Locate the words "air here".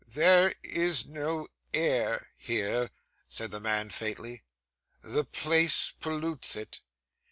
1.75-2.89